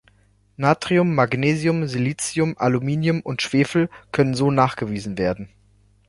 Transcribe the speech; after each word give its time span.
Natrium, 0.57 1.13
Magnesium, 1.13 1.87
Silicium, 1.87 2.55
Aluminium 2.57 3.21
und 3.21 3.43
Schwefel 3.43 3.87
können 4.11 4.33
so 4.33 4.49
nachgewiesen 4.49 5.19
werden. 5.19 5.47